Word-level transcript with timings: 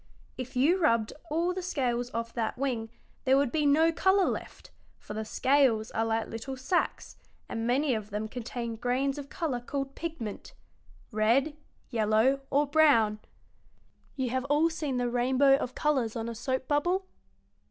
If 0.35 0.55
you 0.55 0.79
rubbed 0.79 1.13
all 1.29 1.53
the 1.53 1.61
scales 1.61 2.09
off 2.11 2.33
that 2.33 2.57
wing 2.57 2.89
there 3.23 3.37
would 3.37 3.51
be 3.51 3.67
no 3.67 3.91
color 3.91 4.25
left, 4.25 4.71
for 4.97 5.13
the 5.13 5.23
scales 5.23 5.91
are 5.91 6.03
like 6.03 6.25
little 6.25 6.57
sacs, 6.57 7.17
and 7.47 7.67
many 7.67 7.93
of 7.93 8.09
them 8.09 8.27
contain 8.27 8.77
grains 8.77 9.19
of 9.19 9.29
color 9.29 9.59
called 9.59 9.93
pigment 9.93 10.53
red, 11.11 11.55
yellow, 11.91 12.39
or 12.49 12.65
brown. 12.65 13.19
You 14.15 14.31
have 14.31 14.45
all 14.45 14.71
seen 14.71 14.97
the 14.97 15.07
rainbow 15.07 15.55
of 15.57 15.75
colors 15.75 16.15
on 16.15 16.27
a 16.27 16.33
soap 16.33 16.67
bubble? 16.67 17.05